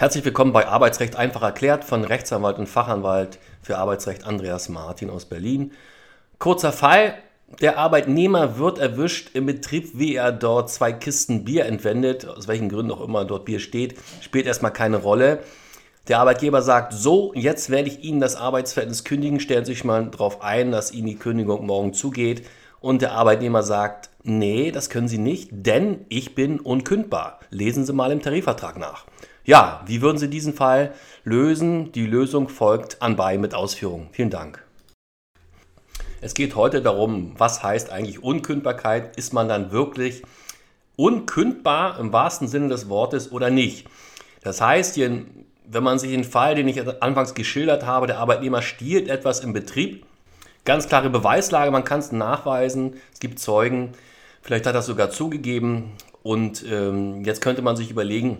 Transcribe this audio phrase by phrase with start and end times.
[0.00, 5.24] Herzlich willkommen bei Arbeitsrecht einfach erklärt von Rechtsanwalt und Fachanwalt für Arbeitsrecht Andreas Martin aus
[5.24, 5.72] Berlin.
[6.38, 7.14] Kurzer Fall.
[7.60, 12.28] Der Arbeitnehmer wird erwischt im Betrieb, wie er dort zwei Kisten Bier entwendet.
[12.28, 15.40] Aus welchen Gründen auch immer dort Bier steht, spielt erstmal keine Rolle.
[16.06, 19.40] Der Arbeitgeber sagt, so, jetzt werde ich Ihnen das Arbeitsverhältnis kündigen.
[19.40, 22.46] Stellen Sie sich mal darauf ein, dass Ihnen die Kündigung morgen zugeht.
[22.78, 27.40] Und der Arbeitnehmer sagt, nee, das können Sie nicht, denn ich bin unkündbar.
[27.50, 29.04] Lesen Sie mal im Tarifvertrag nach.
[29.48, 30.92] Ja, wie würden Sie diesen Fall
[31.24, 31.90] lösen?
[31.92, 34.10] Die Lösung folgt anbei mit Ausführungen.
[34.12, 34.62] Vielen Dank.
[36.20, 39.16] Es geht heute darum, was heißt eigentlich Unkündbarkeit?
[39.16, 40.22] Ist man dann wirklich
[40.96, 43.86] unkündbar im wahrsten Sinne des Wortes oder nicht?
[44.42, 49.08] Das heißt, wenn man sich den Fall, den ich anfangs geschildert habe, der Arbeitnehmer stiehlt
[49.08, 50.04] etwas im Betrieb,
[50.66, 53.92] ganz klare Beweislage, man kann es nachweisen, es gibt Zeugen,
[54.42, 55.92] vielleicht hat er es sogar zugegeben
[56.22, 58.36] und ähm, jetzt könnte man sich überlegen,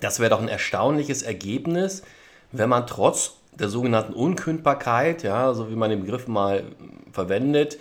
[0.00, 2.02] das wäre doch ein erstaunliches Ergebnis,
[2.52, 6.64] wenn man trotz der sogenannten Unkündbarkeit, ja, so wie man den Begriff mal
[7.12, 7.78] verwendet,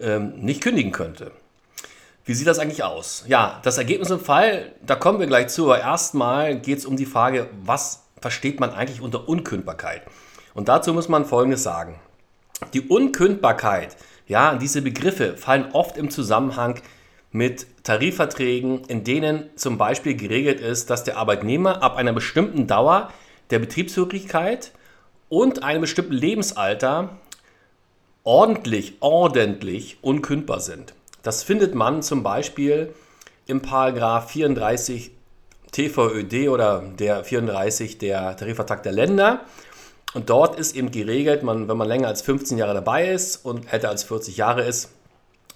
[0.00, 1.32] ähm, nicht kündigen könnte.
[2.24, 3.24] Wie sieht das eigentlich aus?
[3.26, 6.96] Ja, das Ergebnis im Fall, da kommen wir gleich zu, aber erstmal geht es um
[6.96, 10.02] die Frage, was versteht man eigentlich unter Unkündbarkeit?
[10.54, 11.98] Und dazu muss man Folgendes sagen.
[12.74, 16.80] Die Unkündbarkeit, ja, diese Begriffe fallen oft im Zusammenhang
[17.32, 23.12] mit Tarifverträgen, in denen zum Beispiel geregelt ist, dass der Arbeitnehmer ab einer bestimmten Dauer
[23.50, 24.72] der Betriebshörigkeit
[25.28, 27.18] und einem bestimmten Lebensalter
[28.24, 30.94] ordentlich, ordentlich unkündbar sind.
[31.22, 32.94] Das findet man zum Beispiel
[33.46, 35.12] im Paragraph 34
[35.72, 39.40] TVÖD oder der 34 der Tarifvertrag der Länder.
[40.14, 43.72] Und dort ist eben geregelt, man, wenn man länger als 15 Jahre dabei ist und
[43.72, 44.90] älter als 40 Jahre ist,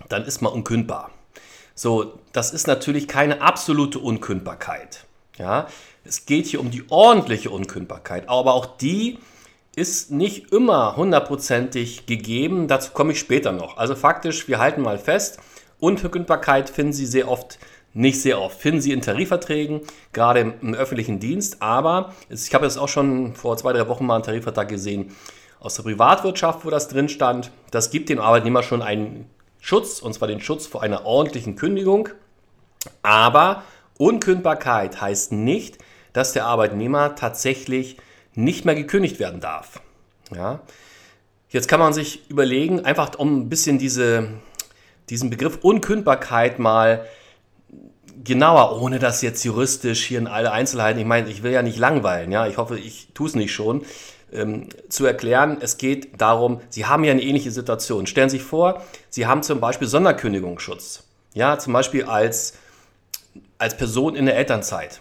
[0.08, 1.10] dann ist man unkündbar.
[1.74, 5.06] So, das ist natürlich keine absolute Unkündbarkeit.
[5.36, 5.66] Ja,
[6.04, 9.18] es geht hier um die ordentliche Unkündbarkeit, aber auch die
[9.74, 12.68] ist nicht immer hundertprozentig gegeben.
[12.68, 13.76] Dazu komme ich später noch.
[13.76, 15.40] Also faktisch, wir halten mal fest,
[15.80, 17.58] Unkündbarkeit finden Sie sehr oft,
[17.92, 19.80] nicht sehr oft, finden Sie in Tarifverträgen,
[20.12, 21.60] gerade im, im öffentlichen Dienst.
[21.60, 25.10] Aber ich habe jetzt auch schon vor zwei, drei Wochen mal einen Tarifvertrag gesehen
[25.58, 27.50] aus der Privatwirtschaft, wo das drin stand.
[27.72, 29.28] Das gibt dem Arbeitnehmer schon einen
[29.64, 32.10] Schutz, und zwar den Schutz vor einer ordentlichen Kündigung.
[33.00, 33.62] Aber
[33.96, 35.78] Unkündbarkeit heißt nicht,
[36.12, 37.96] dass der Arbeitnehmer tatsächlich
[38.34, 39.80] nicht mehr gekündigt werden darf.
[40.36, 40.60] Ja?
[41.48, 44.28] Jetzt kann man sich überlegen, einfach um ein bisschen diese,
[45.08, 47.06] diesen Begriff Unkündbarkeit mal
[48.22, 51.78] genauer, ohne das jetzt juristisch hier in alle Einzelheiten, ich meine, ich will ja nicht
[51.78, 53.86] langweilen, ja, ich hoffe, ich tue es nicht schon,
[54.34, 55.58] ähm, zu erklären.
[55.60, 58.06] Es geht darum, Sie haben ja eine ähnliche Situation.
[58.06, 61.04] Stellen Sie sich vor, Sie haben zum Beispiel Sonderkündigungsschutz.
[61.34, 62.54] Ja, zum Beispiel als,
[63.58, 65.00] als Person in der Elternzeit.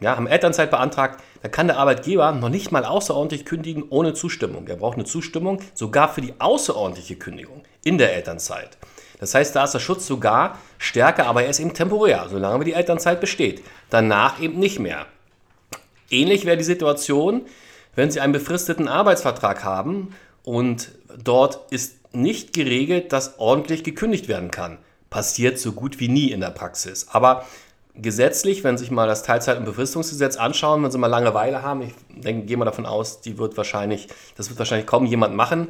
[0.00, 4.66] Ja, haben Elternzeit beantragt, da kann der Arbeitgeber noch nicht mal außerordentlich kündigen ohne Zustimmung.
[4.66, 8.76] Er braucht eine Zustimmung sogar für die außerordentliche Kündigung in der Elternzeit.
[9.20, 12.72] Das heißt, da ist der Schutz sogar stärker, aber er ist eben temporär, solange die
[12.72, 13.62] Elternzeit besteht.
[13.88, 15.06] Danach eben nicht mehr.
[16.10, 17.42] Ähnlich wäre die Situation,
[17.94, 20.90] wenn Sie einen befristeten Arbeitsvertrag haben und
[21.22, 24.78] dort ist nicht geregelt, dass ordentlich gekündigt werden kann.
[25.10, 27.08] Passiert so gut wie nie in der Praxis.
[27.10, 27.44] Aber
[27.94, 31.82] gesetzlich, wenn Sie sich mal das Teilzeit- und Befristungsgesetz anschauen, wenn Sie mal Langeweile haben,
[31.82, 35.68] ich denke, gehe mal davon aus, die wird wahrscheinlich, das wird wahrscheinlich kaum jemand machen.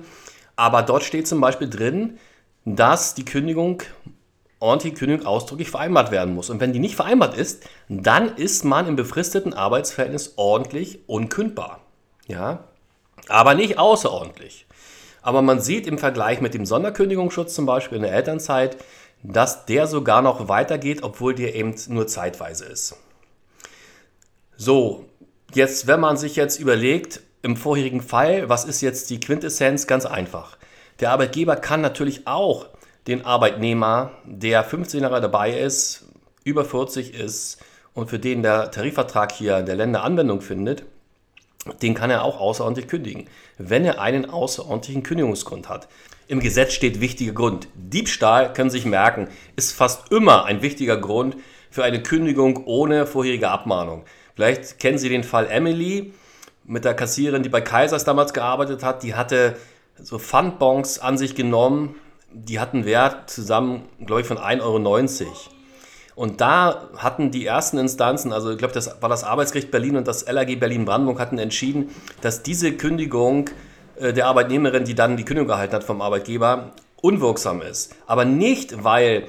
[0.57, 2.19] Aber dort steht zum Beispiel drin,
[2.65, 3.83] dass die Kündigung,
[4.61, 6.49] ordentliche Kündigung ausdrücklich vereinbart werden muss.
[6.49, 11.84] Und wenn die nicht vereinbart ist, dann ist man im befristeten Arbeitsverhältnis ordentlich unkündbar.
[12.27, 12.65] Ja,
[13.29, 14.67] aber nicht außerordentlich.
[15.23, 18.77] Aber man sieht im Vergleich mit dem Sonderkündigungsschutz zum Beispiel in der Elternzeit,
[19.23, 22.97] dass der sogar noch weitergeht, obwohl der eben nur zeitweise ist.
[24.57, 25.07] So,
[25.55, 29.87] jetzt, wenn man sich jetzt überlegt, im vorherigen Fall, was ist jetzt die Quintessenz?
[29.87, 30.57] Ganz einfach.
[31.01, 32.67] Der Arbeitgeber kann natürlich auch
[33.07, 36.07] den Arbeitnehmer, der 15 Jahre dabei ist,
[36.45, 37.59] über 40 ist
[37.93, 40.85] und für den der Tarifvertrag hier der Länder Anwendung findet,
[41.83, 43.27] den kann er auch außerordentlich kündigen,
[43.59, 45.89] wenn er einen außerordentlichen Kündigungsgrund hat.
[46.27, 47.69] Im Gesetz steht wichtiger Grund.
[47.75, 51.37] Diebstahl, können Sie sich merken, ist fast immer ein wichtiger Grund
[51.71, 54.05] für eine Kündigung ohne vorherige Abmahnung.
[54.35, 56.13] Vielleicht kennen Sie den Fall Emily
[56.65, 59.03] mit der Kassiererin, die bei Kaisers damals gearbeitet hat.
[59.03, 59.57] Die hatte
[60.01, 61.97] so Pfandbons an sich genommen.
[62.33, 65.33] Die hatten Wert zusammen, glaube ich, von 1,90 Euro.
[66.15, 70.07] Und da hatten die ersten Instanzen, also ich glaube, das war das Arbeitsgericht Berlin und
[70.07, 71.91] das LAG Berlin-Brandenburg, hatten entschieden,
[72.21, 73.51] dass diese Kündigung
[73.97, 76.73] äh, der Arbeitnehmerin, die dann die Kündigung erhalten hat vom Arbeitgeber,
[77.03, 77.95] unwirksam ist.
[78.07, 79.27] Aber nicht, weil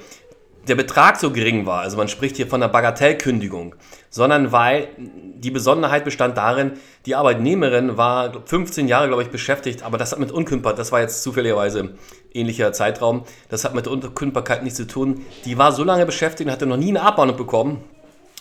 [0.68, 3.76] der Betrag so gering war, also man spricht hier von einer Bagatellkündigung,
[4.10, 6.72] sondern weil die Besonderheit bestand darin,
[7.04, 11.00] die Arbeitnehmerin war 15 Jahre, glaube ich, beschäftigt, aber das hat mit Unkündbarkeit, das war
[11.00, 11.90] jetzt zufälligerweise
[12.32, 15.22] ähnlicher Zeitraum, das hat mit Unkündbarkeit nichts zu tun.
[15.44, 17.84] Die war so lange beschäftigt und hatte noch nie eine Abmahnung bekommen,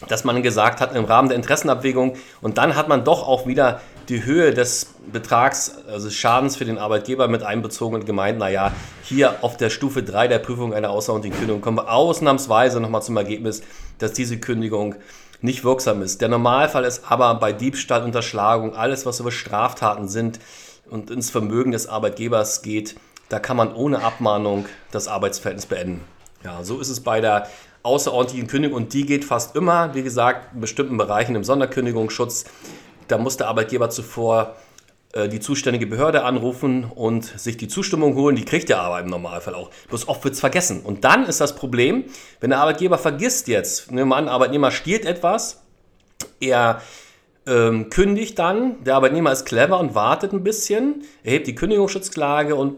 [0.08, 3.82] dass man gesagt hat, im Rahmen der Interessenabwägung und dann hat man doch auch wieder
[4.10, 8.72] die Höhe des Betrags, also Schadens für den Arbeitgeber mit einbezogen und gemeint, naja,
[9.04, 13.18] hier auf der Stufe 3 der Prüfung einer außerordentlichen Kündigung kommen wir ausnahmsweise nochmal zum
[13.18, 13.62] Ergebnis,
[13.98, 14.96] dass diese Kündigung
[15.42, 16.22] nicht wirksam ist.
[16.22, 20.40] Der Normalfall ist aber bei Diebstahl, Unterschlagung, alles, was über Straftaten sind
[20.90, 22.96] und ins Vermögen des Arbeitgebers geht,
[23.30, 26.02] da kann man ohne Abmahnung das Arbeitsverhältnis beenden.
[26.44, 27.48] Ja, so ist es bei der
[27.86, 32.46] außerordentlichen Kündigung und die geht fast immer, wie gesagt, in bestimmten Bereichen im Sonderkündigungsschutz.
[33.08, 34.56] Da muss der Arbeitgeber zuvor
[35.14, 38.36] äh, die zuständige Behörde anrufen und sich die Zustimmung holen.
[38.36, 39.70] Die kriegt der aber im Normalfall auch.
[39.88, 40.82] Bloß oft wird es vergessen.
[40.82, 42.06] Und dann ist das Problem,
[42.42, 45.62] wenn der Arbeitgeber vergisst jetzt, nehmen wir an, Arbeitnehmer stiehlt etwas,
[46.40, 46.82] er
[47.48, 52.78] ähm, kündigt dann, der Arbeitnehmer ist clever und wartet ein bisschen, erhebt die Kündigungsschutzklage und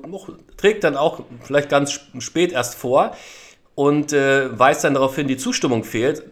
[0.58, 3.16] trägt dann auch vielleicht ganz spät erst vor
[3.78, 6.24] und äh, weist dann darauf hin, die Zustimmung fehlt,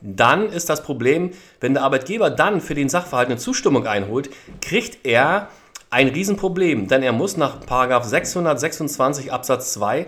[0.00, 4.28] dann ist das Problem, wenn der Arbeitgeber dann für den Sachverhalt eine Zustimmung einholt,
[4.60, 5.50] kriegt er
[5.88, 10.06] ein Riesenproblem, denn er muss nach 626 Absatz 2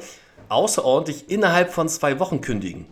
[0.49, 2.87] außerordentlich innerhalb von zwei Wochen kündigen.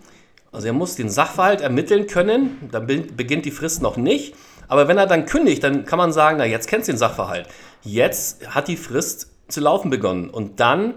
[0.52, 4.36] Also er muss den Sachverhalt ermitteln können, dann beginnt die Frist noch nicht,
[4.68, 7.48] aber wenn er dann kündigt, dann kann man sagen, na jetzt kennst du den Sachverhalt.
[7.82, 10.94] Jetzt hat die Frist zu laufen begonnen und dann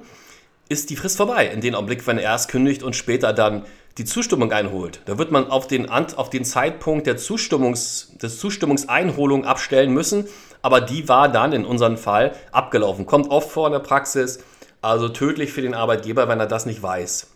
[0.69, 1.47] ist die Frist vorbei.
[1.47, 3.65] In dem Augenblick, wenn er erst kündigt und später dann
[3.97, 5.01] die Zustimmung einholt.
[5.05, 10.27] Da wird man auf den, auf den Zeitpunkt der Zustimmungs, des Zustimmungseinholung abstellen müssen,
[10.63, 13.05] aber die war dann in unserem Fall abgelaufen.
[13.05, 14.39] Kommt oft vor in der Praxis,
[14.81, 17.27] also tödlich für den Arbeitgeber, wenn er das nicht weiß.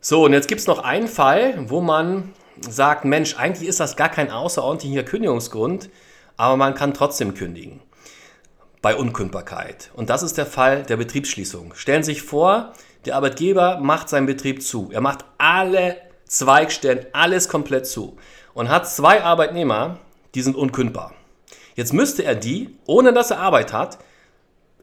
[0.00, 3.96] So, und jetzt gibt es noch einen Fall, wo man sagt, Mensch, eigentlich ist das
[3.96, 5.88] gar kein außerordentlicher Kündigungsgrund,
[6.36, 7.80] aber man kann trotzdem kündigen
[8.82, 9.90] bei Unkündbarkeit.
[9.94, 11.74] Und das ist der Fall der Betriebsschließung.
[11.74, 12.72] Stellen Sie sich vor,
[13.04, 14.90] der Arbeitgeber macht seinen Betrieb zu.
[14.92, 15.96] Er macht alle
[16.26, 18.16] Zweigstellen, alles komplett zu
[18.54, 19.98] und hat zwei Arbeitnehmer,
[20.34, 21.14] die sind unkündbar.
[21.74, 23.98] Jetzt müsste er die, ohne dass er Arbeit hat,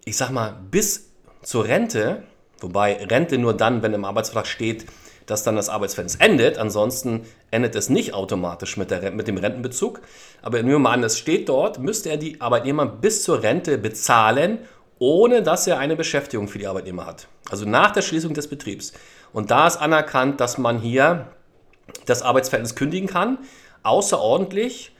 [0.05, 1.09] ich sag mal, bis
[1.43, 2.23] zur Rente,
[2.59, 4.85] wobei Rente nur dann, wenn im Arbeitsvertrag steht,
[5.25, 6.57] dass dann das Arbeitsverhältnis endet.
[6.57, 10.01] Ansonsten endet es nicht automatisch mit, der, mit dem Rentenbezug.
[10.41, 13.77] Aber nehmen wir mal an, es steht dort, müsste er die Arbeitnehmer bis zur Rente
[13.77, 14.59] bezahlen,
[14.99, 17.27] ohne dass er eine Beschäftigung für die Arbeitnehmer hat.
[17.49, 18.93] Also nach der Schließung des Betriebs.
[19.33, 21.27] Und da ist anerkannt, dass man hier
[22.05, 23.39] das Arbeitsverhältnis kündigen kann,
[23.83, 24.95] außerordentlich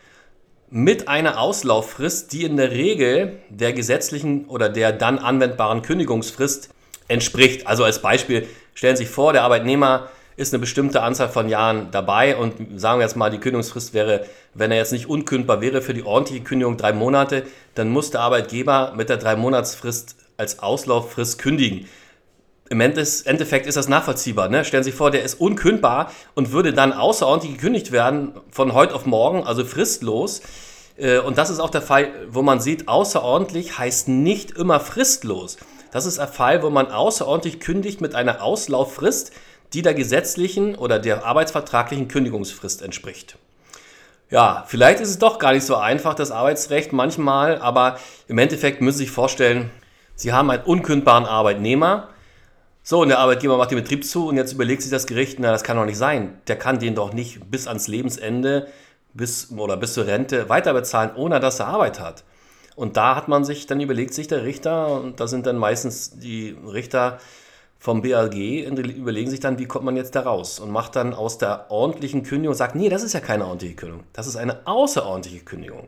[0.69, 6.69] mit einer Auslauffrist, die in der Regel der gesetzlichen oder der dann anwendbaren Kündigungsfrist
[7.07, 7.67] entspricht.
[7.67, 11.89] Also als Beispiel stellen Sie sich vor, der Arbeitnehmer ist eine bestimmte Anzahl von Jahren
[11.91, 15.81] dabei und sagen wir jetzt mal, die Kündigungsfrist wäre, wenn er jetzt nicht unkündbar wäre
[15.81, 17.43] für die ordentliche Kündigung drei Monate,
[17.75, 21.87] dann muss der Arbeitgeber mit der drei Monatsfrist als Auslauffrist kündigen.
[22.67, 24.49] Im Endeffekt ist das nachvollziehbar.
[24.49, 24.65] Ne?
[24.65, 28.95] Stellen Sie sich vor, der ist unkündbar und würde dann außerordentlich gekündigt werden von heute
[28.95, 30.41] auf morgen, also fristlos.
[30.97, 35.57] Äh, und das ist auch der Fall, wo man sieht, außerordentlich heißt nicht immer fristlos.
[35.91, 39.31] Das ist ein Fall, wo man außerordentlich kündigt mit einer Auslauffrist,
[39.73, 43.37] die der gesetzlichen oder der arbeitsvertraglichen Kündigungsfrist entspricht.
[44.29, 48.81] Ja, vielleicht ist es doch gar nicht so einfach, das Arbeitsrecht manchmal, aber im Endeffekt
[48.81, 49.69] müssen Sie sich vorstellen,
[50.15, 52.10] Sie haben einen unkündbaren Arbeitnehmer.
[52.81, 55.51] So, und der Arbeitgeber macht den Betrieb zu und jetzt überlegt sich das Gericht, na,
[55.51, 56.39] das kann doch nicht sein.
[56.48, 58.67] Der kann den doch nicht bis ans Lebensende
[59.13, 62.24] bis, oder bis zur Rente weiter bezahlen, ohne dass er Arbeit hat.
[62.75, 66.20] Und da hat man sich, dann überlegt sich der Richter, und da sind dann meistens
[66.20, 67.20] die Richter
[67.79, 71.38] vom BAG, überlegen sich dann, wie kommt man jetzt da raus und macht dann aus
[71.38, 75.46] der ordentlichen Kündigung, sagt, nee, das ist ja keine ordentliche Kündigung, das ist eine außerordentliche
[75.46, 75.88] Kündigung.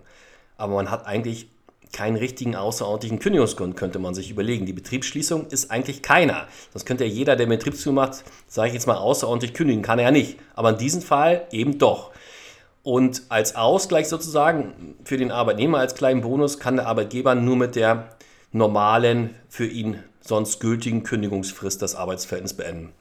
[0.58, 1.50] Aber man hat eigentlich
[1.94, 4.66] keinen richtigen außerordentlichen Kündigungsgrund, könnte man sich überlegen.
[4.66, 6.48] Die Betriebsschließung ist eigentlich keiner.
[6.74, 10.06] Das könnte ja jeder, der Betrieb zumacht, sage ich jetzt mal, außerordentlich kündigen, kann er
[10.06, 10.38] ja nicht.
[10.54, 12.12] Aber in diesem Fall eben doch.
[12.88, 17.76] Und als Ausgleich sozusagen für den Arbeitnehmer als kleinen Bonus kann der Arbeitgeber nur mit
[17.76, 18.16] der
[18.54, 22.94] normalen, für ihn sonst gültigen Kündigungsfrist das Arbeitsverhältnis beenden.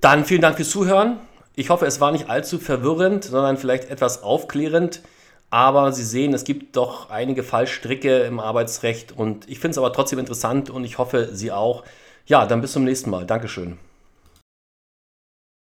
[0.00, 1.18] Dann vielen Dank fürs Zuhören.
[1.54, 5.02] Ich hoffe, es war nicht allzu verwirrend, sondern vielleicht etwas aufklärend.
[5.50, 9.92] Aber Sie sehen, es gibt doch einige Fallstricke im Arbeitsrecht und ich finde es aber
[9.92, 11.84] trotzdem interessant und ich hoffe, Sie auch.
[12.24, 13.26] Ja, dann bis zum nächsten Mal.
[13.26, 13.76] Dankeschön.